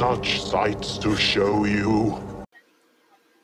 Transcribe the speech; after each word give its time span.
such 0.00 0.40
sights 0.40 0.96
to 0.96 1.14
show 1.14 1.66
you. 1.66 2.18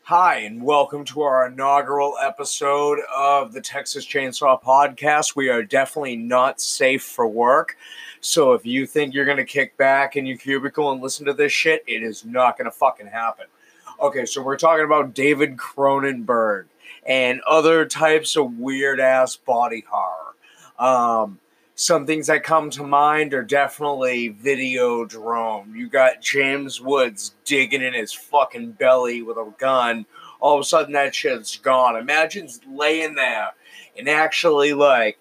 Hi, 0.04 0.36
and 0.36 0.62
welcome 0.62 1.04
to 1.04 1.20
our 1.20 1.48
inaugural 1.48 2.16
episode 2.18 2.98
of 3.14 3.52
the 3.52 3.60
Texas 3.60 4.06
Chainsaw 4.06 4.62
Podcast. 4.62 5.36
We 5.36 5.50
are 5.50 5.62
definitely 5.62 6.16
not 6.16 6.58
safe 6.58 7.02
for 7.02 7.28
work. 7.28 7.76
So 8.22 8.54
if 8.54 8.64
you 8.64 8.86
think 8.86 9.12
you're 9.12 9.26
going 9.26 9.36
to 9.36 9.44
kick 9.44 9.76
back 9.76 10.16
in 10.16 10.24
your 10.24 10.38
cubicle 10.38 10.90
and 10.92 11.02
listen 11.02 11.26
to 11.26 11.34
this 11.34 11.52
shit, 11.52 11.84
it 11.86 12.02
is 12.02 12.24
not 12.24 12.56
going 12.56 12.64
to 12.64 12.70
fucking 12.70 13.08
happen. 13.08 13.44
Okay, 14.00 14.24
so 14.24 14.40
we're 14.40 14.56
talking 14.56 14.86
about 14.86 15.12
David 15.12 15.58
Cronenberg 15.58 16.68
and 17.06 17.42
other 17.42 17.84
types 17.84 18.34
of 18.34 18.56
weird 18.56 18.98
ass 18.98 19.36
body 19.36 19.84
horror. 19.86 20.34
Um, 20.78 21.38
some 21.78 22.06
things 22.06 22.26
that 22.26 22.42
come 22.42 22.70
to 22.70 22.82
mind 22.82 23.34
are 23.34 23.44
definitely 23.44 24.30
Videodrome. 24.30 25.76
You 25.76 25.88
got 25.88 26.22
James 26.22 26.80
Woods 26.80 27.34
digging 27.44 27.82
in 27.82 27.92
his 27.92 28.14
fucking 28.14 28.72
belly 28.72 29.20
with 29.20 29.36
a 29.36 29.52
gun. 29.58 30.06
All 30.40 30.54
of 30.54 30.62
a 30.62 30.64
sudden, 30.64 30.94
that 30.94 31.14
shit's 31.14 31.58
gone. 31.58 31.96
Imagine 31.96 32.48
laying 32.66 33.14
there 33.14 33.50
and 33.96 34.08
actually 34.08 34.72
like 34.72 35.18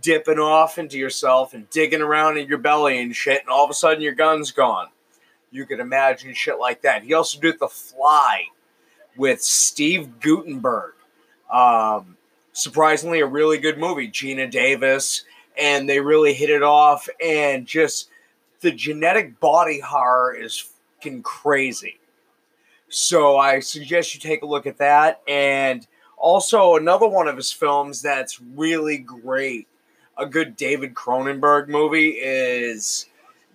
dipping 0.00 0.38
off 0.38 0.78
into 0.78 0.96
yourself 0.96 1.52
and 1.52 1.68
digging 1.68 2.00
around 2.00 2.38
in 2.38 2.48
your 2.48 2.58
belly 2.58 2.98
and 2.98 3.14
shit, 3.14 3.42
and 3.42 3.50
all 3.50 3.64
of 3.64 3.70
a 3.70 3.74
sudden 3.74 4.02
your 4.02 4.14
gun's 4.14 4.50
gone. 4.50 4.88
You 5.50 5.66
could 5.66 5.78
imagine 5.78 6.32
shit 6.32 6.58
like 6.58 6.80
that. 6.82 7.02
He 7.02 7.12
also 7.12 7.38
did 7.38 7.58
The 7.58 7.68
Fly 7.68 8.44
with 9.14 9.42
Steve 9.42 10.20
Guttenberg. 10.20 10.94
Um, 11.52 12.16
surprisingly, 12.54 13.20
a 13.20 13.26
really 13.26 13.58
good 13.58 13.76
movie. 13.76 14.08
Geena 14.08 14.50
Davis 14.50 15.24
and 15.58 15.88
they 15.88 16.00
really 16.00 16.32
hit 16.32 16.50
it 16.50 16.62
off. 16.62 17.08
And 17.24 17.66
just 17.66 18.10
the 18.60 18.70
genetic 18.70 19.38
body 19.40 19.80
horror 19.80 20.34
is 20.34 20.70
fucking 20.96 21.22
crazy. 21.22 21.98
So 22.88 23.36
I 23.36 23.60
suggest 23.60 24.14
you 24.14 24.20
take 24.20 24.42
a 24.42 24.46
look 24.46 24.66
at 24.66 24.78
that. 24.78 25.20
And 25.28 25.86
also 26.16 26.76
another 26.76 27.06
one 27.06 27.28
of 27.28 27.36
his 27.36 27.52
films 27.52 28.02
that's 28.02 28.40
really 28.40 28.98
great, 28.98 29.68
a 30.16 30.26
good 30.26 30.56
David 30.56 30.94
Cronenberg 30.94 31.68
movie 31.68 32.10
is 32.10 33.06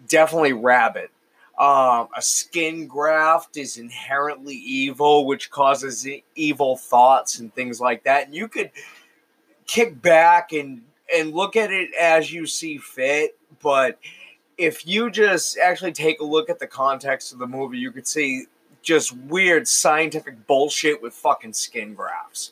definitely 0.07 0.53
Rabid. 0.53 1.09
Um, 1.57 2.07
a 2.17 2.21
skin 2.21 2.87
graft 2.87 3.57
is 3.57 3.77
inherently 3.77 4.55
evil, 4.55 5.25
which 5.25 5.51
causes 5.51 6.07
evil 6.35 6.77
thoughts 6.77 7.39
and 7.39 7.53
things 7.53 7.79
like 7.79 8.03
that. 8.05 8.25
And 8.25 8.35
you 8.35 8.47
could 8.47 8.71
kick 9.67 10.01
back 10.01 10.51
and 10.51 10.81
and 11.13 11.33
look 11.33 11.55
at 11.55 11.71
it 11.71 11.89
as 11.99 12.31
you 12.31 12.45
see 12.45 12.77
fit. 12.77 13.37
But 13.61 13.99
if 14.57 14.85
you 14.85 15.09
just 15.09 15.57
actually 15.57 15.93
take 15.93 16.19
a 16.19 16.25
look 16.25 16.49
at 16.49 16.59
the 16.59 16.67
context 16.67 17.33
of 17.33 17.39
the 17.39 17.47
movie, 17.47 17.77
you 17.77 17.91
could 17.91 18.07
see 18.07 18.45
just 18.81 19.15
weird 19.15 19.67
scientific 19.67 20.45
bullshit 20.45 21.01
with 21.01 21.13
fucking 21.13 21.53
skin 21.53 21.93
grafts. 21.93 22.51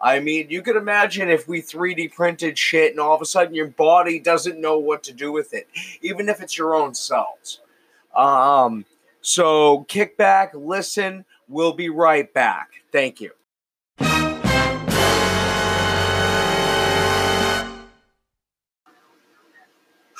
I 0.00 0.20
mean, 0.20 0.48
you 0.48 0.62
could 0.62 0.76
imagine 0.76 1.28
if 1.28 1.46
we 1.46 1.60
3D 1.60 2.14
printed 2.14 2.56
shit 2.56 2.92
and 2.92 3.00
all 3.00 3.14
of 3.14 3.20
a 3.20 3.26
sudden 3.26 3.54
your 3.54 3.66
body 3.66 4.18
doesn't 4.18 4.60
know 4.60 4.78
what 4.78 5.02
to 5.04 5.12
do 5.12 5.30
with 5.30 5.52
it, 5.52 5.68
even 6.00 6.28
if 6.28 6.40
it's 6.40 6.56
your 6.56 6.74
own 6.74 6.94
cells. 6.94 7.60
Um, 8.14 8.86
so 9.20 9.84
kick 9.88 10.16
back, 10.16 10.52
listen. 10.54 11.24
We'll 11.48 11.74
be 11.74 11.90
right 11.90 12.32
back. 12.32 12.70
Thank 12.92 13.20
you. 13.20 13.32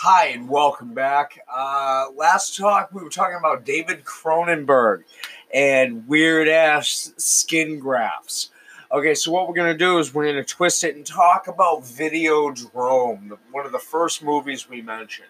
Hi, 0.03 0.29
and 0.29 0.49
welcome 0.49 0.95
back. 0.95 1.45
Uh, 1.47 2.07
last 2.17 2.57
talk, 2.57 2.89
we 2.91 3.03
were 3.03 3.11
talking 3.11 3.37
about 3.39 3.67
David 3.67 4.03
Cronenberg 4.03 5.05
and 5.53 6.09
weird 6.09 6.49
ass 6.49 7.13
skin 7.19 7.79
grafts. 7.79 8.49
Okay, 8.91 9.15
so 9.15 9.31
what 9.31 9.47
we're 9.47 9.55
going 9.55 9.75
to 9.75 9.79
do 9.79 9.99
is 9.99 10.15
we're 10.15 10.25
going 10.25 10.43
to 10.43 10.43
twist 10.43 10.85
it 10.85 10.97
and 10.97 11.05
talk 11.05 11.49
about 11.49 11.83
Videodrome, 11.83 13.37
one 13.53 13.67
of 13.67 13.73
the 13.73 13.79
first 13.79 14.23
movies 14.23 14.71
we 14.71 14.81
mentioned. 14.81 15.29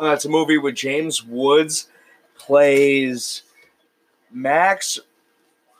Uh, 0.00 0.12
it's 0.12 0.24
a 0.24 0.30
movie 0.30 0.56
with 0.56 0.74
James 0.74 1.22
Woods 1.22 1.90
plays 2.38 3.42
Max 4.32 4.98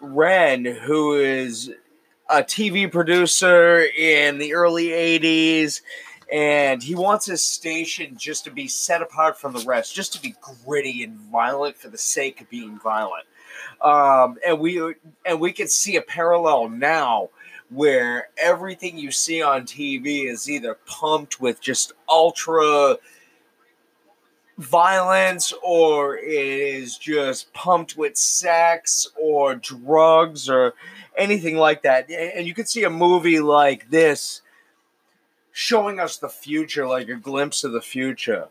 Renn, 0.03 0.81
who 0.81 1.15
is 1.15 1.72
a 2.28 2.43
TV 2.43 2.93
producer 2.93 3.87
in 3.97 4.37
the 4.37 4.53
early 4.53 4.88
80s 4.88 5.81
and 6.33 6.83
he 6.83 6.94
wants 6.94 7.27
his 7.27 7.44
station 7.44 8.16
just 8.16 8.44
to 8.44 8.50
be 8.50 8.69
set 8.69 9.00
apart 9.00 9.39
from 9.39 9.53
the 9.53 9.61
rest, 9.61 9.94
just 9.94 10.12
to 10.12 10.21
be 10.21 10.34
gritty 10.65 11.03
and 11.03 11.16
violent 11.16 11.77
for 11.77 11.89
the 11.89 11.99
sake 11.99 12.41
of 12.41 12.50
being 12.50 12.78
violent. 12.78 13.25
Um, 13.81 14.38
and 14.47 14.59
we 14.59 14.94
and 15.25 15.41
we 15.41 15.53
can 15.53 15.69
see 15.69 15.97
a 15.97 16.03
parallel 16.03 16.69
now 16.69 17.31
where 17.71 18.28
everything 18.37 18.99
you 18.99 19.11
see 19.11 19.43
on 19.43 19.62
TV 19.62 20.27
is 20.27 20.50
either 20.50 20.78
pumped 20.87 21.41
with 21.41 21.61
just 21.61 21.93
ultra 22.09 22.97
violence 24.59 25.53
or 25.62 26.17
it 26.17 26.25
is 26.25 26.99
just 26.99 27.53
pumped 27.53 27.97
with 27.97 28.17
sex 28.17 29.09
or 29.21 29.55
drugs 29.55 30.49
or 30.49 30.75
anything 31.17 31.56
like 31.56 31.83
that. 31.83 32.11
And 32.11 32.47
you 32.47 32.55
can 32.55 32.67
see 32.67 32.84
a 32.84 32.91
movie 32.91 33.41
like 33.41 33.91
this 33.91 34.43
showing 35.59 35.99
us 35.99 36.19
the 36.19 36.29
future, 36.29 36.87
like 36.87 37.09
a 37.09 37.17
glimpse 37.17 37.65
of 37.65 37.73
the 37.73 37.81
future. 37.81 38.47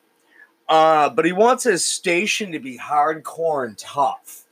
Uh, 0.68 1.10
but 1.10 1.24
he 1.24 1.32
wants 1.32 1.64
his 1.64 1.86
station 1.86 2.52
to 2.52 2.60
be 2.60 2.78
hardcore 2.78 3.66
and 3.66 3.78
tough. 3.78 4.44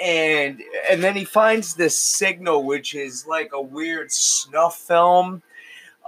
And 0.00 0.62
and 0.88 1.02
then 1.02 1.16
he 1.16 1.24
finds 1.24 1.74
this 1.74 1.98
signal, 1.98 2.62
which 2.62 2.94
is 2.94 3.26
like 3.26 3.50
a 3.52 3.60
weird 3.60 4.12
snuff 4.12 4.78
film, 4.78 5.42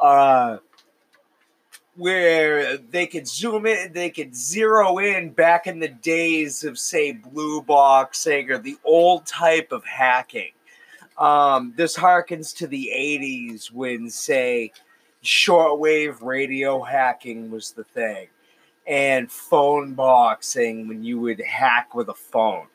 uh, 0.00 0.58
where 1.97 2.76
they 2.76 3.08
could 3.08 3.26
zoom 3.26 3.66
in, 3.66 3.92
they 3.92 4.10
could 4.10 4.37
zero 4.37 4.98
in 4.98 5.31
back 5.31 5.66
in 5.66 5.81
the 5.81 5.88
days 5.88 6.62
of 6.62 6.78
say 6.78 7.10
blue 7.10 7.60
boxing 7.60 8.53
or 8.53 8.58
the 8.58 8.76
old 8.84 9.26
type 9.26 9.72
of 9.72 9.84
hacking. 9.84 10.53
Um, 11.16 11.75
this 11.76 11.97
harkens 11.97 12.54
to 12.58 12.69
the 12.69 12.92
'80s 12.94 13.72
when, 13.72 14.10
say, 14.10 14.70
shortwave 15.28 16.22
radio 16.22 16.82
hacking 16.82 17.50
was 17.50 17.72
the 17.72 17.84
thing, 17.84 18.28
and 18.86 19.30
phone 19.30 19.92
boxing 19.92 20.88
when 20.88 21.04
you 21.04 21.20
would 21.20 21.40
hack 21.40 21.94
with 21.94 22.08
a 22.08 22.14
phone. 22.14 22.66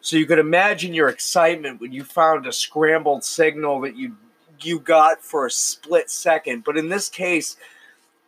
So 0.00 0.16
you 0.16 0.26
could 0.26 0.40
imagine 0.40 0.94
your 0.94 1.08
excitement 1.08 1.80
when 1.80 1.92
you 1.92 2.02
found 2.02 2.46
a 2.46 2.52
scrambled 2.52 3.22
signal 3.22 3.80
that 3.82 3.96
you 3.96 4.16
you 4.60 4.80
got 4.80 5.22
for 5.22 5.46
a 5.46 5.50
split 5.50 6.10
second. 6.10 6.64
But 6.64 6.76
in 6.76 6.88
this 6.88 7.08
case, 7.08 7.56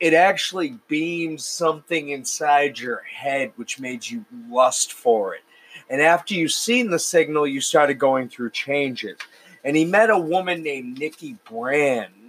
it 0.01 0.15
actually 0.15 0.79
beamed 0.89 1.41
something 1.41 2.11
inside 2.11 2.79
your 2.79 3.03
head 3.03 3.53
which 3.57 3.79
made 3.81 4.09
you 4.09 4.25
lust 4.49 4.93
for 4.93 5.35
it. 5.35 5.43
And 5.91 6.01
after 6.01 6.35
you 6.35 6.49
seen 6.49 6.91
the 6.91 6.99
signal, 6.99 7.47
you 7.47 7.61
started 7.61 7.95
going 7.95 8.29
through 8.29 8.51
changes. 8.51 9.17
And 9.65 9.77
he 9.77 9.85
met 9.85 10.11
a 10.11 10.19
woman 10.19 10.63
named 10.63 10.99
Nikki 10.99 11.37
Brand 11.49 12.24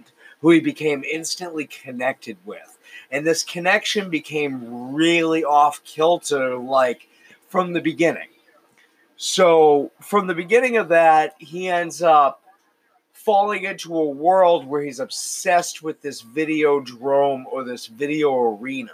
who 0.46 0.52
he 0.52 0.60
became 0.60 1.02
instantly 1.02 1.66
connected 1.66 2.36
with. 2.44 2.78
And 3.10 3.26
this 3.26 3.42
connection 3.42 4.08
became 4.08 4.94
really 4.94 5.42
off 5.42 5.82
kilter, 5.82 6.56
like 6.56 7.08
from 7.48 7.72
the 7.72 7.80
beginning. 7.80 8.28
So, 9.16 9.90
from 10.00 10.28
the 10.28 10.36
beginning 10.36 10.76
of 10.76 10.88
that, 10.90 11.34
he 11.38 11.66
ends 11.66 12.00
up 12.00 12.44
falling 13.12 13.64
into 13.64 13.98
a 13.98 14.08
world 14.08 14.68
where 14.68 14.82
he's 14.82 15.00
obsessed 15.00 15.82
with 15.82 16.00
this 16.00 16.20
video 16.20 16.78
Videodrome 16.78 17.42
or 17.50 17.64
this 17.64 17.86
video 17.86 18.32
arena. 18.56 18.92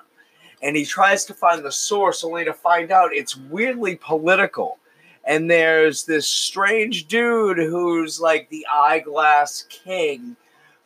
And 0.62 0.74
he 0.74 0.86
tries 0.86 1.26
to 1.26 1.34
find 1.34 1.62
the 1.62 1.70
source 1.70 2.24
only 2.24 2.46
to 2.46 2.54
find 2.54 2.90
out 2.90 3.10
it's 3.12 3.36
weirdly 3.36 3.96
political. 3.96 4.78
And 5.24 5.50
there's 5.50 6.04
this 6.04 6.26
strange 6.26 7.08
dude 7.08 7.58
who's 7.58 8.18
like 8.18 8.48
the 8.48 8.66
eyeglass 8.72 9.66
king 9.68 10.34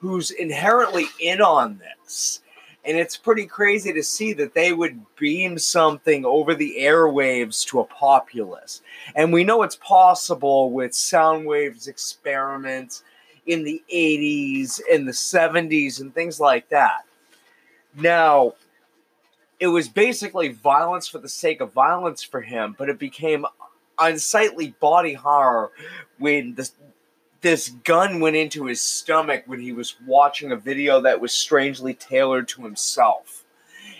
who's 0.06 0.30
inherently 0.30 1.06
in 1.20 1.40
on 1.40 1.78
this. 1.78 2.40
And 2.84 2.96
it's 2.96 3.16
pretty 3.16 3.46
crazy 3.46 3.92
to 3.92 4.02
see 4.02 4.32
that 4.34 4.54
they 4.54 4.72
would 4.72 5.00
beam 5.16 5.58
something 5.58 6.24
over 6.24 6.54
the 6.54 6.76
airwaves 6.78 7.66
to 7.66 7.80
a 7.80 7.84
populace. 7.84 8.80
And 9.16 9.32
we 9.32 9.42
know 9.42 9.62
it's 9.62 9.76
possible 9.76 10.70
with 10.70 10.92
Soundwave's 10.92 11.88
experiments 11.88 13.02
in 13.46 13.64
the 13.64 13.82
80s 13.92 14.80
and 14.92 15.06
the 15.06 15.12
70s 15.12 16.00
and 16.00 16.14
things 16.14 16.38
like 16.38 16.68
that. 16.68 17.02
Now, 17.96 18.54
it 19.58 19.68
was 19.68 19.88
basically 19.88 20.48
violence 20.48 21.08
for 21.08 21.18
the 21.18 21.28
sake 21.28 21.60
of 21.60 21.72
violence 21.72 22.22
for 22.22 22.40
him, 22.40 22.76
but 22.78 22.88
it 22.88 22.98
became 22.98 23.46
unsightly 23.98 24.74
body 24.78 25.14
horror 25.14 25.70
when 26.18 26.54
the 26.54 26.70
this 27.40 27.68
gun 27.68 28.20
went 28.20 28.36
into 28.36 28.66
his 28.66 28.80
stomach 28.80 29.44
when 29.46 29.60
he 29.60 29.72
was 29.72 29.96
watching 30.06 30.52
a 30.52 30.56
video 30.56 31.00
that 31.00 31.20
was 31.20 31.32
strangely 31.32 31.94
tailored 31.94 32.48
to 32.48 32.62
himself. 32.62 33.44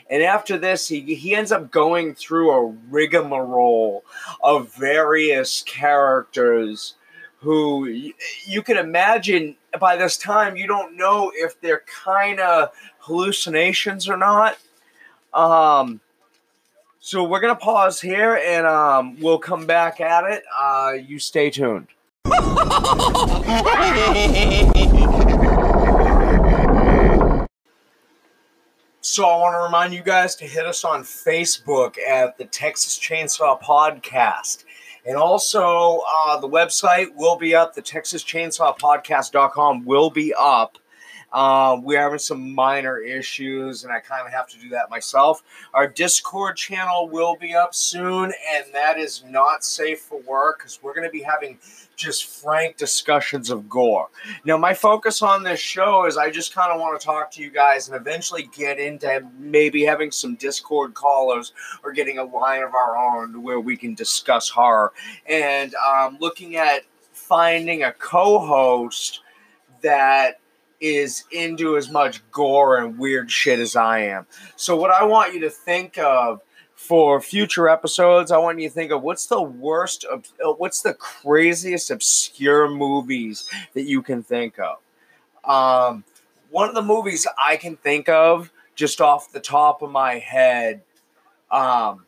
And 0.09 0.23
after 0.23 0.57
this, 0.57 0.89
he, 0.89 1.15
he 1.15 1.35
ends 1.35 1.51
up 1.51 1.71
going 1.71 2.15
through 2.15 2.51
a 2.51 2.67
rigmarole 2.91 4.05
of 4.43 4.73
various 4.75 5.63
characters 5.63 6.95
who 7.41 7.87
you, 7.87 8.15
you 8.45 8.63
can 8.63 8.77
imagine 8.77 9.57
by 9.79 9.97
this 9.97 10.17
time 10.17 10.57
you 10.57 10.67
don't 10.67 10.97
know 10.97 11.31
if 11.35 11.61
they're 11.61 11.83
kind 12.05 12.41
of 12.41 12.71
hallucinations 12.99 14.09
or 14.09 14.17
not. 14.17 14.59
Um, 15.35 16.01
so 17.01 17.25
we're 17.25 17.41
gonna 17.41 17.55
pause 17.55 18.01
here 18.01 18.37
and 18.37 18.67
um, 18.67 19.21
we'll 19.21 19.39
come 19.39 19.67
back 19.67 20.01
at 20.01 20.25
it. 20.25 20.43
Uh, 20.57 20.93
you 20.93 21.19
stay 21.19 21.51
tuned. 21.51 21.89
So 29.01 29.25
I 29.25 29.39
want 29.39 29.55
to 29.55 29.61
remind 29.61 29.95
you 29.95 30.03
guys 30.03 30.35
to 30.37 30.45
hit 30.45 30.67
us 30.67 30.85
on 30.85 31.03
Facebook 31.03 31.97
at 31.99 32.37
the 32.37 32.45
Texas 32.45 32.99
Chainsaw 32.99 33.59
Podcast. 33.63 34.65
And 35.07 35.17
also, 35.17 36.03
uh, 36.07 36.39
the 36.39 36.49
website 36.49 37.15
will 37.15 37.37
be 37.37 37.55
up. 37.55 37.75
The 37.75 37.81
Texas 37.81 38.23
Chainsaw 38.25 38.79
Podcast.com 38.79 39.85
will 39.87 40.11
be 40.11 40.35
up. 40.37 40.77
Uh, 41.37 41.79
we're 41.83 42.01
having 42.01 42.19
some 42.19 42.55
minor 42.55 42.97
issues, 42.97 43.85
and 43.85 43.93
I 43.93 44.01
kind 44.01 44.27
of 44.27 44.33
have 44.33 44.49
to 44.49 44.59
do 44.59 44.71
that 44.71 44.89
myself. 44.89 45.43
Our 45.75 45.87
Discord 45.87 46.57
channel 46.57 47.11
will 47.11 47.37
be 47.37 47.55
up 47.55 47.75
soon, 47.75 48.33
and 48.55 48.65
that 48.73 48.99
is 48.99 49.23
not 49.29 49.63
safe 49.63 50.01
for 50.01 50.19
work 50.23 50.61
because 50.61 50.83
we're 50.83 50.95
going 50.95 51.07
to 51.07 51.13
be 51.13 51.21
having 51.21 51.59
just 51.95 52.25
frank 52.25 52.79
discussions 52.79 53.51
of 53.51 53.69
gore. 53.69 54.09
Now, 54.47 54.57
my 54.57 54.73
focus 54.73 55.21
on 55.21 55.43
this 55.43 55.61
show 55.61 56.07
is 56.07 56.17
I 56.17 56.31
just 56.31 56.55
kind 56.55 56.73
of 56.73 56.81
want 56.81 56.99
to 56.99 57.05
talk 57.05 57.31
to 57.33 57.43
you 57.43 57.51
guys 57.51 57.89
and 57.89 57.97
eventually 57.99 58.49
get 58.57 58.79
into 58.79 59.29
maybe 59.39 59.85
having 59.85 60.11
some 60.11 60.37
Discord 60.37 60.95
callers 60.95 61.53
or 61.85 61.93
getting 61.93 62.17
a 62.17 62.25
line 62.25 62.63
of 62.63 62.75
our 62.75 62.97
own 62.97 63.43
where 63.43 63.61
we 63.61 63.77
can 63.77 63.93
discuss 63.93 64.49
horror. 64.49 64.95
And 65.27 65.75
um, 65.75 66.17
looking 66.19 66.57
at 66.57 66.85
finding 67.13 67.83
a 67.83 67.93
co 67.93 68.39
host 68.39 69.21
that 69.83 70.41
is 70.81 71.25
into 71.31 71.77
as 71.77 71.91
much 71.91 72.29
gore 72.31 72.79
and 72.79 72.99
weird 72.99 73.31
shit 73.31 73.59
as 73.59 73.77
I 73.77 74.01
am. 74.01 74.27
So, 74.57 74.77
what 74.77 74.91
I 74.91 75.05
want 75.05 75.35
you 75.35 75.41
to 75.41 75.51
think 75.51 75.99
of 75.99 76.41
for 76.75 77.21
future 77.21 77.69
episodes, 77.69 78.31
I 78.31 78.39
want 78.39 78.61
you 78.61 78.69
to 78.69 78.75
think 78.75 78.93
of 78.93 79.03
what's 79.03 79.27
the 79.27 79.41
worst, 79.41 80.05
of, 80.05 80.27
uh, 80.45 80.53
what's 80.53 80.83
the 80.83 80.95
craziest 80.95 81.91
obscure 81.91 82.69
movies 82.69 83.49
that 83.75 83.85
you 83.85 84.03
can 84.03 84.23
think 84.23 84.59
of. 84.59 84.79
Um, 85.45 86.05
one 86.51 86.69
of 86.69 86.75
the 86.75 86.83
movies 86.83 87.27
I 87.39 87.57
can 87.57 87.77
think 87.77 88.09
of 88.09 88.53
just 88.75 89.01
off 89.01 89.33
the 89.33 89.41
top 89.41 89.83
of 89.83 89.91
my 89.91 90.19
head 90.19 90.83
um, 91.51 92.05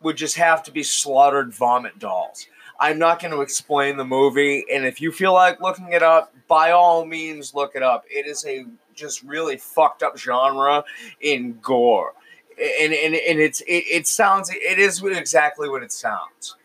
would 0.00 0.16
just 0.16 0.36
have 0.36 0.62
to 0.64 0.72
be 0.72 0.82
Slaughtered 0.82 1.52
Vomit 1.52 1.98
Dolls. 1.98 2.46
I'm 2.78 2.98
not 2.98 3.20
going 3.20 3.32
to 3.32 3.40
explain 3.40 3.96
the 3.96 4.04
movie, 4.04 4.64
and 4.72 4.84
if 4.84 5.00
you 5.00 5.12
feel 5.12 5.32
like 5.32 5.60
looking 5.60 5.92
it 5.92 6.02
up, 6.02 6.34
by 6.48 6.72
all 6.72 7.04
means, 7.04 7.54
look 7.54 7.76
it 7.76 7.82
up. 7.82 8.04
It 8.10 8.26
is 8.26 8.44
a 8.46 8.66
just 8.94 9.22
really 9.22 9.56
fucked 9.56 10.02
up 10.02 10.18
genre 10.18 10.84
in 11.20 11.58
gore, 11.62 12.14
and 12.58 12.92
and, 12.92 13.14
and 13.14 13.38
it's 13.40 13.60
it, 13.62 13.84
it 13.90 14.06
sounds 14.06 14.50
it 14.50 14.78
is 14.78 15.02
exactly 15.02 15.68
what 15.68 15.82
it 15.82 15.92
sounds. 15.92 16.56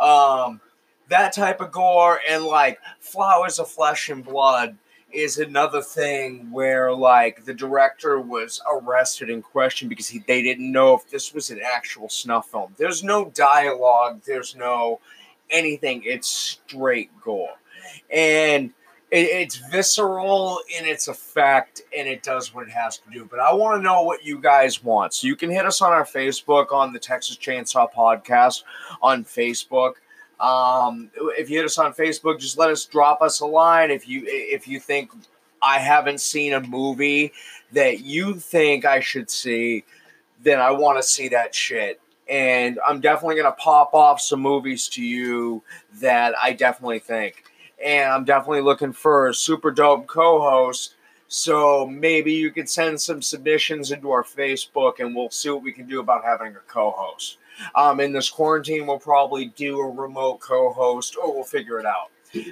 Um, 0.00 0.60
that 1.08 1.34
type 1.34 1.60
of 1.60 1.70
gore 1.70 2.20
and 2.28 2.44
like 2.44 2.78
flowers 3.00 3.58
of 3.58 3.68
flesh 3.68 4.08
and 4.08 4.24
blood 4.24 4.76
is 5.12 5.38
another 5.38 5.82
thing 5.82 6.50
where 6.50 6.92
like 6.92 7.44
the 7.44 7.54
director 7.54 8.18
was 8.20 8.62
arrested 8.70 9.28
and 9.28 9.44
questioned 9.44 9.90
because 9.90 10.08
he, 10.08 10.20
they 10.26 10.42
didn't 10.42 10.72
know 10.72 10.94
if 10.94 11.08
this 11.10 11.34
was 11.34 11.50
an 11.50 11.60
actual 11.62 12.08
snuff 12.08 12.50
film. 12.50 12.74
There's 12.78 13.04
no 13.04 13.26
dialogue. 13.26 14.22
There's 14.26 14.56
no 14.56 15.00
anything. 15.52 16.02
It's 16.04 16.28
straight 16.28 17.10
gore, 17.22 17.54
and 18.10 18.70
it, 19.10 19.28
it's 19.28 19.56
visceral 19.70 20.60
in 20.78 20.86
its 20.86 21.06
effect, 21.08 21.82
and 21.96 22.08
it 22.08 22.22
does 22.22 22.54
what 22.54 22.66
it 22.66 22.70
has 22.70 22.98
to 22.98 23.10
do. 23.10 23.28
But 23.30 23.40
I 23.40 23.52
want 23.52 23.78
to 23.78 23.82
know 23.82 24.02
what 24.02 24.24
you 24.24 24.40
guys 24.40 24.82
want, 24.82 25.14
so 25.14 25.26
you 25.26 25.36
can 25.36 25.50
hit 25.50 25.66
us 25.66 25.82
on 25.82 25.92
our 25.92 26.04
Facebook 26.04 26.72
on 26.72 26.92
the 26.92 26.98
Texas 26.98 27.36
Chainsaw 27.36 27.92
Podcast 27.92 28.64
on 29.00 29.24
Facebook. 29.24 29.94
Um, 30.40 31.10
if 31.38 31.48
you 31.48 31.58
hit 31.58 31.66
us 31.66 31.78
on 31.78 31.92
Facebook, 31.92 32.40
just 32.40 32.58
let 32.58 32.70
us 32.70 32.84
drop 32.84 33.22
us 33.22 33.40
a 33.40 33.46
line. 33.46 33.90
If 33.90 34.08
you 34.08 34.22
if 34.26 34.66
you 34.66 34.80
think 34.80 35.12
I 35.62 35.78
haven't 35.78 36.20
seen 36.20 36.54
a 36.54 36.60
movie 36.60 37.32
that 37.72 38.00
you 38.00 38.34
think 38.34 38.84
I 38.84 39.00
should 39.00 39.30
see, 39.30 39.84
then 40.42 40.58
I 40.58 40.72
want 40.72 40.98
to 40.98 41.02
see 41.02 41.28
that 41.28 41.54
shit 41.54 42.00
and 42.32 42.80
I'm 42.84 43.02
definitely 43.02 43.34
going 43.34 43.52
to 43.52 43.62
pop 43.62 43.92
off 43.92 44.18
some 44.18 44.40
movies 44.40 44.88
to 44.88 45.04
you 45.04 45.62
that 46.00 46.34
I 46.40 46.54
definitely 46.54 46.98
think. 46.98 47.44
And 47.84 48.10
I'm 48.10 48.24
definitely 48.24 48.62
looking 48.62 48.94
for 48.94 49.28
a 49.28 49.34
super 49.34 49.70
dope 49.70 50.06
co 50.06 50.40
host. 50.40 50.94
So 51.28 51.86
maybe 51.86 52.32
you 52.32 52.50
could 52.50 52.70
send 52.70 52.98
some 52.98 53.20
submissions 53.20 53.92
into 53.92 54.10
our 54.10 54.22
Facebook 54.22 55.00
and 55.00 55.14
we'll 55.14 55.30
see 55.30 55.50
what 55.50 55.62
we 55.62 55.72
can 55.72 55.86
do 55.86 56.00
about 56.00 56.24
having 56.24 56.56
a 56.56 56.60
co 56.66 56.92
host. 56.96 57.36
Um, 57.74 58.00
in 58.00 58.12
this 58.12 58.30
quarantine, 58.30 58.86
we'll 58.86 58.98
probably 58.98 59.46
do 59.46 59.78
a 59.80 59.90
remote 59.90 60.40
co 60.40 60.72
host 60.72 61.16
or 61.22 61.34
we'll 61.34 61.44
figure 61.44 61.78
it 61.78 61.86
out. 61.86 62.10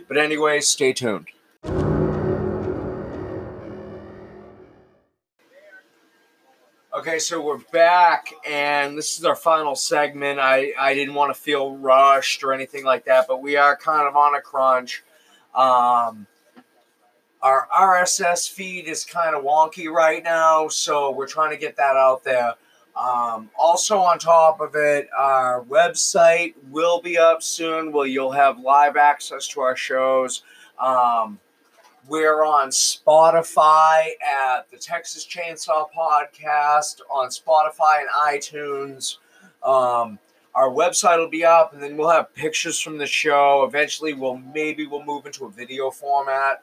But 0.09 0.19
anyway, 0.19 0.61
stay 0.61 0.93
tuned. 0.93 1.29
Okay, 7.11 7.19
so 7.19 7.41
we're 7.41 7.59
back, 7.73 8.33
and 8.49 8.97
this 8.97 9.19
is 9.19 9.25
our 9.25 9.35
final 9.35 9.75
segment. 9.75 10.39
I, 10.39 10.73
I 10.79 10.95
didn't 10.95 11.15
want 11.15 11.35
to 11.35 11.41
feel 11.41 11.77
rushed 11.77 12.45
or 12.45 12.53
anything 12.53 12.85
like 12.85 13.07
that, 13.07 13.27
but 13.27 13.43
we 13.43 13.57
are 13.57 13.77
kind 13.77 14.07
of 14.07 14.15
on 14.15 14.37
a 14.37 14.41
crunch. 14.41 15.03
Um, 15.53 16.29
our 17.43 17.67
RSS 17.77 18.49
feed 18.49 18.87
is 18.87 19.05
kind 19.05 19.35
of 19.35 19.43
wonky 19.43 19.91
right 19.91 20.23
now, 20.23 20.69
so 20.69 21.11
we're 21.11 21.27
trying 21.27 21.51
to 21.51 21.57
get 21.57 21.75
that 21.79 21.97
out 21.97 22.23
there. 22.23 22.55
Um, 22.95 23.51
also, 23.59 23.99
on 23.99 24.21
top 24.21 24.61
of 24.61 24.77
it, 24.77 25.09
our 25.19 25.65
website 25.65 26.55
will 26.71 27.03
be 27.03 27.19
up 27.19 27.43
soon 27.43 27.91
where 27.91 28.06
you'll 28.06 28.31
have 28.31 28.61
live 28.61 28.97
access 28.97 29.49
to 29.49 29.63
our 29.63 29.75
shows. 29.75 30.45
Um, 30.79 31.41
we're 32.08 32.44
on 32.44 32.70
Spotify 32.70 34.08
at 34.20 34.70
the 34.70 34.76
Texas 34.79 35.26
Chainsaw 35.26 35.87
Podcast, 35.97 37.01
on 37.10 37.29
Spotify 37.29 38.01
and 38.01 38.08
iTunes. 38.27 39.17
Um, 39.63 40.19
our 40.55 40.69
website 40.69 41.19
will 41.19 41.31
be 41.31 41.44
up, 41.44 41.72
and 41.72 41.82
then 41.82 41.96
we'll 41.96 42.10
have 42.10 42.34
pictures 42.34 42.81
from 42.81 42.98
the 42.98 43.06
show. 43.06 43.65
Eventually, 43.65 44.15
we'll 44.15 44.39
maybe 44.39 44.86
we'll 44.86 45.05
move 45.05 45.27
into 45.27 45.44
a 45.44 45.51
video 45.51 45.91
format, 45.91 46.63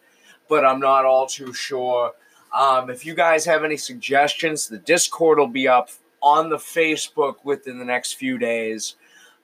but 0.49 0.65
I'm 0.65 0.79
not 0.79 1.05
all 1.05 1.25
too 1.27 1.53
sure. 1.53 2.13
Um, 2.53 2.89
if 2.89 3.05
you 3.05 3.13
guys 3.13 3.45
have 3.45 3.63
any 3.63 3.77
suggestions, 3.77 4.67
the 4.67 4.77
Discord 4.77 5.37
will 5.37 5.47
be 5.47 5.67
up 5.67 5.89
on 6.21 6.49
the 6.49 6.57
Facebook 6.57 7.35
within 7.43 7.79
the 7.79 7.85
next 7.85 8.13
few 8.13 8.37
days. 8.37 8.95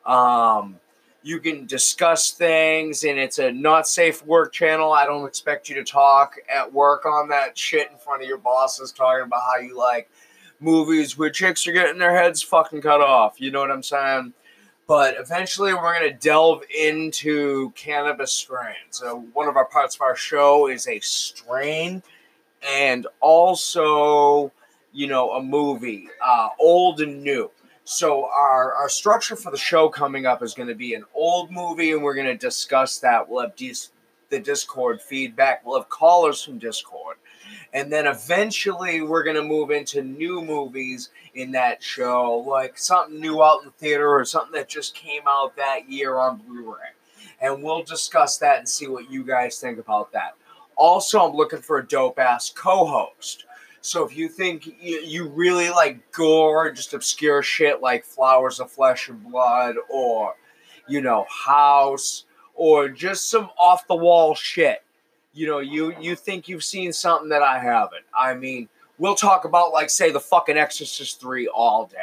Um, 0.06 0.80
you 1.24 1.40
can 1.40 1.66
discuss 1.66 2.32
things 2.32 3.06
and 3.06 3.18
it's 3.18 3.40
a 3.40 3.52
not 3.52 3.88
safe 3.88 4.26
work 4.26 4.52
channel. 4.52 4.92
I 4.92 5.06
don't 5.06 5.26
expect 5.26 5.70
you 5.70 5.76
to 5.76 5.84
talk 5.84 6.36
at 6.54 6.72
work 6.72 7.06
on 7.06 7.30
that 7.30 7.58
shit 7.58 7.90
in 7.92 7.98
front 7.98 8.22
of 8.22 8.28
your 8.28 8.38
bosses 8.38 8.92
talking 8.92 9.24
about 9.26 9.42
how 9.42 9.60
you 9.60 9.78
like 9.78 10.12
movies 10.60 11.18
where 11.18 11.30
chicks 11.30 11.66
are 11.66 11.72
getting 11.72 11.98
their 11.98 12.16
heads 12.16 12.42
fucking 12.42 12.82
cut 12.82 13.02
off. 13.02 13.40
You 13.40 13.52
know 13.52 13.62
what 13.62 13.72
i'm 13.72 13.84
saying? 13.84 14.34
But 14.86 15.16
eventually 15.18 15.74
we're 15.74 15.98
going 15.98 16.12
to 16.12 16.18
delve 16.18 16.64
into 16.78 17.72
cannabis 17.72 18.34
strains 18.34 18.76
so 18.92 19.26
one 19.34 19.48
of 19.48 19.56
our 19.56 19.66
parts 19.66 19.96
of 19.96 20.02
our 20.02 20.16
show 20.16 20.68
is 20.68 20.88
a 20.88 21.00
strain 21.00 22.04
and 22.68 23.08
also 23.22 24.52
you 24.92 25.08
know 25.08 25.32
a 25.32 25.42
movie 25.42 26.10
uh, 26.26 26.50
old 26.60 27.00
and 27.00 27.24
new 27.24 27.50
so 27.86 28.26
our 28.26 28.74
our 28.74 28.90
structure 28.90 29.36
for 29.36 29.52
the 29.52 29.58
show 29.58 29.90
coming 29.90 30.26
up 30.26 30.42
is 30.42 30.54
going 30.54 30.70
to 30.70 30.76
be 30.76 30.94
an 30.94 31.04
old 31.14 31.52
movie, 31.52 31.92
and 31.92 32.02
we're 32.02 32.16
going 32.16 32.28
to 32.28 32.38
discuss 32.38 33.00
that. 33.00 33.28
We'll 33.28 33.42
have 33.42 33.56
dis- 33.56 33.92
the 34.30 34.40
Discord 34.40 35.02
feedback. 35.02 35.66
We'll 35.66 35.80
have 35.80 35.90
callers 35.90 36.42
from 36.42 36.60
Discord, 36.60 37.18
and 37.74 37.92
then 37.92 38.08
eventually 38.08 39.02
we're 39.02 39.24
going 39.24 39.36
to 39.36 39.44
move 39.44 39.70
into 39.70 40.02
new 40.02 40.42
movies 40.42 41.10
in 41.36 41.52
that 41.52 41.84
show, 41.84 42.44
like 42.48 42.78
something 42.78 43.20
new 43.20 43.44
out 43.44 43.60
in 43.60 43.66
the 43.66 43.72
theater 43.72 44.10
or 44.10 44.24
something 44.24 44.54
that 44.54 44.70
just 44.70 44.96
came 44.96 45.24
out 45.28 45.56
that 45.58 45.90
year 45.90 46.18
on 46.18 46.38
Blu-ray, 46.38 46.94
and 47.42 47.62
we'll 47.62 47.84
discuss 47.84 48.38
that 48.38 48.60
and 48.60 48.70
see 48.70 48.88
what 48.88 49.12
you 49.12 49.24
guys 49.24 49.60
think 49.60 49.78
about 49.78 50.12
that. 50.14 50.36
Also, 50.76 51.20
I'm 51.20 51.36
looking 51.36 51.62
for 51.62 51.78
a 51.78 51.88
dope 51.88 52.18
ass 52.18 52.50
co-host. 52.50 53.46
So 53.86 54.06
if 54.06 54.16
you 54.16 54.30
think 54.30 54.78
you 54.80 55.28
really 55.28 55.70
like 55.70 56.10
gore, 56.14 56.72
just 56.72 56.94
obscure 56.94 57.44
shit 57.44 57.82
like 57.82 58.06
Flowers 58.06 58.62
of 58.62 58.72
Flesh 58.72 59.10
and 59.10 59.22
Blood 59.22 59.76
or, 59.90 60.36
you 60.88 61.02
know, 61.02 61.26
House 61.30 62.24
or 62.56 62.88
just 62.88 63.30
some 63.30 63.50
off 63.60 63.86
the 63.88 63.96
wall 63.96 64.36
shit, 64.36 64.84
you 65.34 65.48
know, 65.48 65.60
you 65.60 65.94
you 66.00 66.16
think 66.16 66.48
you've 66.48 66.64
seen 66.64 66.94
something 66.94 67.28
that 67.28 67.42
I 67.42 67.60
haven't. 67.60 68.06
I 68.18 68.36
mean, 68.36 68.70
we'll 69.00 69.16
talk 69.16 69.44
about 69.44 69.74
like 69.74 69.90
say 69.90 70.12
the 70.12 70.20
fucking 70.22 70.56
Exorcist 70.56 71.20
three 71.20 71.50
all 71.50 71.86
day. 71.86 71.98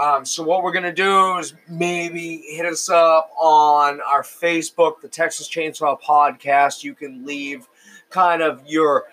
Um, 0.00 0.24
so 0.24 0.44
what 0.44 0.62
we're 0.62 0.72
gonna 0.72 0.92
do 0.92 1.38
is 1.38 1.54
maybe 1.68 2.36
hit 2.36 2.66
us 2.66 2.88
up 2.88 3.32
on 3.36 4.00
our 4.02 4.22
Facebook, 4.22 5.00
the 5.00 5.08
Texas 5.08 5.48
Chainsaw 5.48 6.00
Podcast. 6.00 6.84
You 6.84 6.94
can 6.94 7.26
leave 7.26 7.66
kind 8.10 8.42
of 8.42 8.62
your 8.64 9.06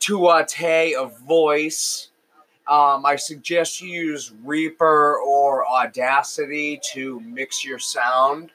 tuate 0.00 0.94
of 0.94 1.18
voice. 1.20 2.08
Um, 2.66 3.04
I 3.04 3.16
suggest 3.16 3.80
you 3.80 3.88
use 3.88 4.32
Reaper 4.44 5.18
or 5.18 5.66
Audacity 5.68 6.80
to 6.92 7.20
mix 7.20 7.64
your 7.64 7.78
sound. 7.78 8.50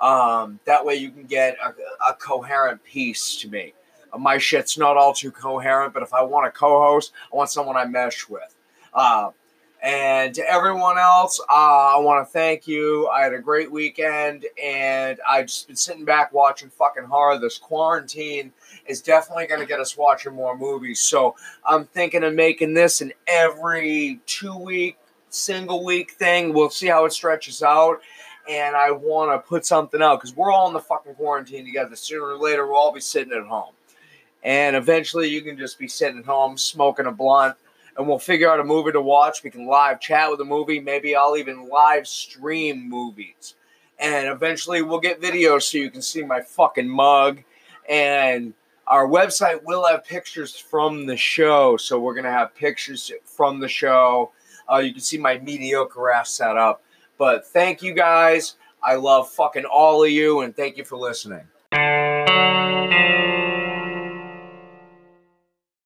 Um, 0.00 0.58
that 0.64 0.84
way 0.84 0.94
you 0.94 1.10
can 1.10 1.24
get 1.24 1.56
a, 1.64 1.74
a 2.10 2.14
coherent 2.14 2.82
piece 2.84 3.36
to 3.40 3.48
me. 3.48 3.74
Uh, 4.12 4.18
my 4.18 4.38
shit's 4.38 4.78
not 4.78 4.96
all 4.96 5.12
too 5.12 5.30
coherent, 5.30 5.92
but 5.92 6.02
if 6.02 6.14
I 6.14 6.22
want 6.22 6.46
a 6.46 6.50
co-host, 6.50 7.12
I 7.32 7.36
want 7.36 7.50
someone 7.50 7.76
I 7.76 7.84
mesh 7.84 8.28
with. 8.28 8.54
Uh, 8.94 9.30
and 9.82 10.34
to 10.34 10.50
everyone 10.50 10.98
else, 10.98 11.40
uh, 11.48 11.94
I 11.96 11.98
want 11.98 12.26
to 12.26 12.32
thank 12.32 12.66
you. 12.66 13.08
I 13.08 13.22
had 13.22 13.32
a 13.32 13.38
great 13.38 13.70
weekend, 13.70 14.44
and 14.62 15.20
I've 15.28 15.46
just 15.46 15.68
been 15.68 15.76
sitting 15.76 16.04
back 16.04 16.32
watching 16.32 16.68
fucking 16.68 17.04
horror. 17.04 17.38
This 17.38 17.58
quarantine 17.58 18.52
is 18.86 19.00
definitely 19.00 19.46
going 19.46 19.60
to 19.60 19.66
get 19.66 19.78
us 19.78 19.96
watching 19.96 20.34
more 20.34 20.58
movies. 20.58 21.00
So 21.00 21.36
I'm 21.64 21.84
thinking 21.84 22.24
of 22.24 22.34
making 22.34 22.74
this 22.74 23.00
an 23.00 23.12
every 23.28 24.20
two 24.26 24.56
week, 24.56 24.98
single 25.28 25.84
week 25.84 26.10
thing. 26.12 26.52
We'll 26.52 26.70
see 26.70 26.88
how 26.88 27.04
it 27.04 27.12
stretches 27.12 27.62
out. 27.62 28.00
And 28.50 28.74
I 28.74 28.90
want 28.90 29.30
to 29.30 29.46
put 29.46 29.64
something 29.64 30.02
out 30.02 30.16
because 30.16 30.34
we're 30.34 30.50
all 30.50 30.66
in 30.68 30.72
the 30.72 30.80
fucking 30.80 31.14
quarantine 31.14 31.64
together. 31.66 31.94
Sooner 31.94 32.24
or 32.24 32.38
later, 32.38 32.66
we'll 32.66 32.76
all 32.76 32.92
be 32.92 33.00
sitting 33.00 33.32
at 33.32 33.46
home. 33.46 33.74
And 34.42 34.74
eventually, 34.74 35.28
you 35.28 35.42
can 35.42 35.56
just 35.56 35.78
be 35.78 35.86
sitting 35.86 36.18
at 36.18 36.24
home 36.24 36.56
smoking 36.56 37.06
a 37.06 37.12
blunt 37.12 37.56
and 37.98 38.06
we'll 38.06 38.18
figure 38.18 38.50
out 38.50 38.60
a 38.60 38.64
movie 38.64 38.92
to 38.92 39.02
watch. 39.02 39.42
We 39.42 39.50
can 39.50 39.66
live 39.66 40.00
chat 40.00 40.30
with 40.30 40.40
a 40.40 40.44
movie. 40.44 40.78
Maybe 40.78 41.16
I'll 41.16 41.36
even 41.36 41.68
live 41.68 42.06
stream 42.06 42.88
movies. 42.88 43.56
And 43.98 44.28
eventually 44.28 44.82
we'll 44.82 45.00
get 45.00 45.20
videos 45.20 45.64
so 45.64 45.78
you 45.78 45.90
can 45.90 46.00
see 46.00 46.22
my 46.22 46.40
fucking 46.40 46.88
mug. 46.88 47.42
And 47.88 48.54
our 48.86 49.06
website 49.06 49.64
will 49.64 49.84
have 49.84 50.04
pictures 50.04 50.56
from 50.56 51.06
the 51.06 51.16
show. 51.16 51.76
So 51.76 51.98
we're 51.98 52.14
going 52.14 52.24
to 52.24 52.30
have 52.30 52.54
pictures 52.54 53.10
from 53.24 53.58
the 53.58 53.68
show. 53.68 54.30
Uh, 54.72 54.78
you 54.78 54.92
can 54.92 55.02
see 55.02 55.18
my 55.18 55.38
mediocre 55.38 56.10
ass 56.10 56.30
setup. 56.30 56.82
But 57.18 57.46
thank 57.48 57.82
you 57.82 57.94
guys. 57.94 58.54
I 58.80 58.94
love 58.94 59.28
fucking 59.30 59.64
all 59.64 60.04
of 60.04 60.10
you. 60.10 60.42
And 60.42 60.54
thank 60.54 60.76
you 60.76 60.84
for 60.84 60.96
listening. 60.96 61.48